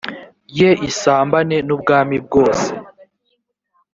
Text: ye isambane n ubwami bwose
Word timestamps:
ye 0.59 0.69
isambane 0.89 1.57
n 1.67 1.69
ubwami 1.75 2.15
bwose 2.25 2.69